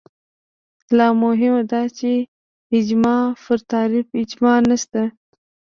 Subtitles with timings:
[0.97, 2.11] لا مهمه دا چې
[2.77, 5.01] اجماع پر تعریف اجماع نشته